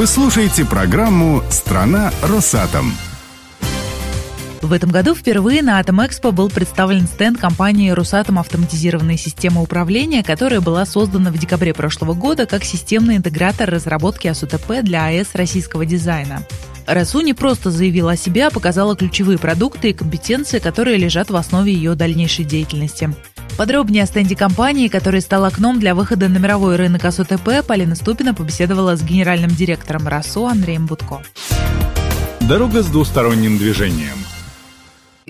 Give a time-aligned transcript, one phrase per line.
[0.00, 2.94] Вы слушаете программу «Страна Росатом».
[4.62, 8.38] В этом году впервые на Атом-Экспо был представлен стенд компании «Росатом.
[8.38, 14.80] Автоматизированные системы управления», которая была создана в декабре прошлого года как системный интегратор разработки АСУТП
[14.82, 16.46] для АЭС российского дизайна.
[16.90, 21.36] РСУ не просто заявила о себе, а показала ключевые продукты и компетенции, которые лежат в
[21.36, 23.14] основе ее дальнейшей деятельности.
[23.60, 28.32] Подробнее о стенде компании, который стал окном для выхода на мировой рынок АСУТП, Полина Ступина
[28.32, 31.20] побеседовала с генеральным директором РАСУ Андреем Будко.
[32.40, 34.16] Дорога с двусторонним движением–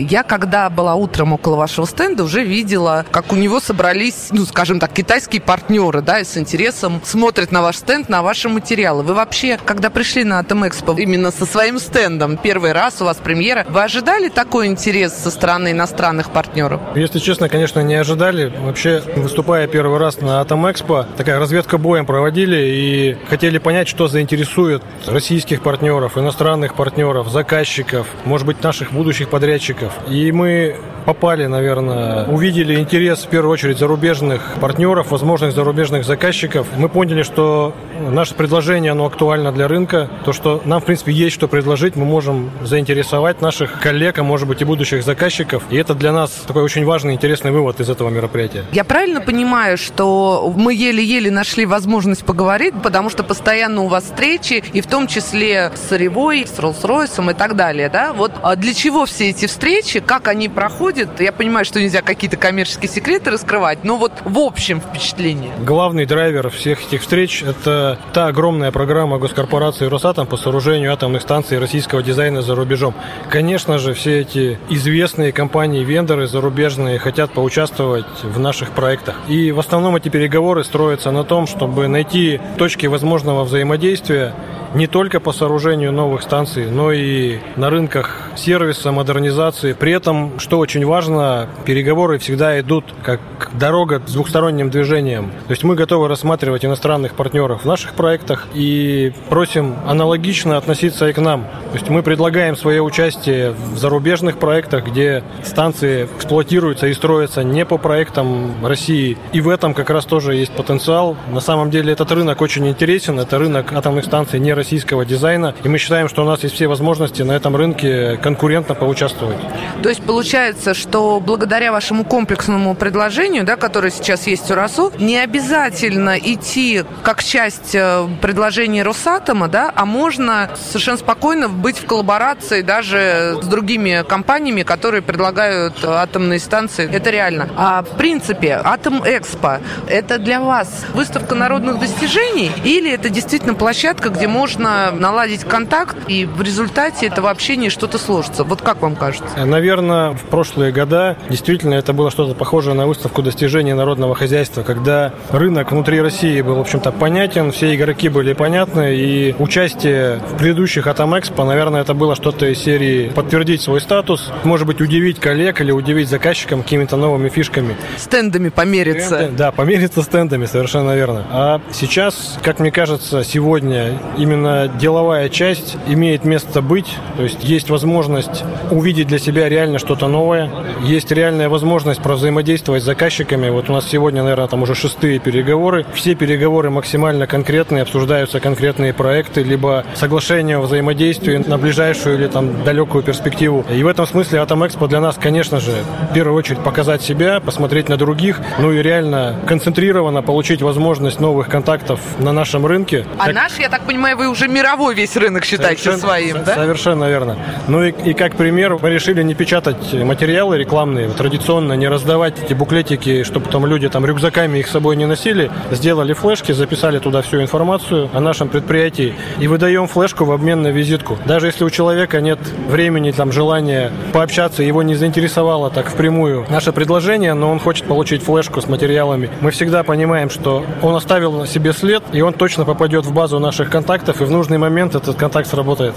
[0.00, 4.80] я, когда была утром около вашего стенда, уже видела, как у него собрались, ну, скажем
[4.80, 9.02] так, китайские партнеры, да, и с интересом смотрят на ваш стенд, на ваши материалы.
[9.02, 13.64] Вы вообще, когда пришли на Expo именно со своим стендом, первый раз у вас премьера,
[13.68, 16.80] вы ожидали такой интерес со стороны иностранных партнеров?
[16.94, 18.52] Если честно, конечно, не ожидали.
[18.60, 24.82] Вообще, выступая первый раз на Expo, такая разведка боем проводили и хотели понять, что заинтересует
[25.06, 29.89] российских партнеров, иностранных партнеров, заказчиков, может быть, наших будущих подрядчиков.
[30.08, 30.76] И мы
[31.10, 36.68] попали, наверное, увидели интерес в первую очередь зарубежных партнеров, возможных зарубежных заказчиков.
[36.76, 40.08] Мы поняли, что наше предложение, оно актуально для рынка.
[40.24, 44.46] То, что нам, в принципе, есть что предложить, мы можем заинтересовать наших коллег, а может
[44.46, 45.64] быть и будущих заказчиков.
[45.70, 48.64] И это для нас такой очень важный, интересный вывод из этого мероприятия.
[48.70, 54.62] Я правильно понимаю, что мы еле-еле нашли возможность поговорить, потому что постоянно у вас встречи,
[54.72, 58.12] и в том числе с Ревой, с Роллс-Ройсом и так далее, да?
[58.12, 60.99] Вот а для чего все эти встречи, как они проходят?
[61.18, 65.52] Я понимаю, что нельзя какие-то коммерческие секреты раскрывать, но вот в общем впечатление.
[65.64, 71.58] Главный драйвер всех этих встреч– это та огромная программа госкорпорации «Росатом» по сооружению атомных станций
[71.58, 72.94] российского дизайна за рубежом.
[73.30, 79.16] Конечно же, все эти известные компании-вендоры зарубежные хотят поучаствовать в наших проектах.
[79.28, 84.34] И в основном эти переговоры строятся на том, чтобы найти точки возможного взаимодействия
[84.74, 89.72] не только по сооружению новых станций, но и на рынках сервиса, модернизации.
[89.72, 93.20] При этом, что очень важно, переговоры всегда идут как
[93.52, 95.30] дорога с двухсторонним движением.
[95.46, 101.12] То есть мы готовы рассматривать иностранных партнеров в наших проектах и просим аналогично относиться и
[101.12, 101.44] к нам.
[101.72, 107.64] То есть мы предлагаем свое участие в зарубежных проектах, где станции эксплуатируются и строятся не
[107.64, 109.16] по проектам России.
[109.32, 111.16] И в этом как раз тоже есть потенциал.
[111.32, 113.18] На самом деле этот рынок очень интересен.
[113.18, 115.54] Это рынок атомных станций не российского дизайна.
[115.64, 119.38] И мы считаем, что у нас есть все возможности на этом рынке конкурентно поучаствовать.
[119.82, 125.16] То есть получается, что благодаря вашему комплексному предложению, да, которое сейчас есть у РАСУ, не
[125.16, 132.60] обязательно идти как часть э, предложения Росатома, да, а можно совершенно спокойно быть в коллаборации
[132.60, 136.90] даже с другими компаниями, которые предлагают атомные станции.
[136.92, 137.48] Это реально.
[137.56, 144.10] А в принципе, Атом Экспо– это для вас выставка народных достижений или это действительно площадка,
[144.10, 148.44] где можно можно наладить контакт, и в результате этого общения что-то сложится.
[148.44, 149.44] Вот как вам кажется?
[149.44, 155.12] Наверное, в прошлые года действительно это было что-то похожее на выставку достижений народного хозяйства, когда
[155.30, 160.86] рынок внутри России был, в общем-то, понятен, все игроки были понятны, и участие в предыдущих
[160.86, 165.70] Атомэкспо, наверное, это было что-то из серии подтвердить свой статус, может быть, удивить коллег или
[165.70, 167.76] удивить заказчикам какими-то новыми фишками.
[167.96, 169.16] Стендами помериться.
[169.16, 171.24] Стенды, да, помериться стендами, совершенно верно.
[171.30, 177.44] А сейчас, как мне кажется, сегодня именно именно деловая часть имеет место быть, то есть
[177.44, 180.50] есть возможность увидеть для себя реально что-то новое,
[180.82, 183.50] есть реальная возможность взаимодействовать с заказчиками.
[183.50, 185.84] Вот у нас сегодня, наверное, там уже шестые переговоры.
[185.94, 192.64] Все переговоры максимально конкретные, обсуждаются конкретные проекты, либо соглашения о взаимодействии на ближайшую или там
[192.64, 193.64] далекую перспективу.
[193.70, 195.72] И в этом смысле Атом Экспо для нас, конечно же,
[196.10, 201.48] в первую очередь показать себя, посмотреть на других, ну и реально концентрированно получить возможность новых
[201.48, 203.06] контактов на нашем рынке.
[203.18, 203.34] А как...
[203.34, 206.54] наш, я так понимаю, вы уже мировой весь рынок считаете совершенно, своим, да?
[206.54, 207.36] Совершенно верно.
[207.68, 212.54] Ну и, и как пример, мы решили не печатать материалы рекламные, традиционно не раздавать эти
[212.54, 215.50] буклетики, чтобы там люди там рюкзаками их с собой не носили.
[215.70, 220.68] Сделали флешки, записали туда всю информацию о нашем предприятии и выдаем флешку в обмен на
[220.68, 221.18] визитку.
[221.26, 222.38] Даже если у человека нет
[222.68, 228.22] времени, там, желания пообщаться, его не заинтересовало так впрямую наше предложение, но он хочет получить
[228.22, 232.64] флешку с материалами, мы всегда понимаем, что он оставил на себе след, и он точно
[232.64, 235.94] попадет в базу наших контактов, и в нужный момент этот контакт сработает.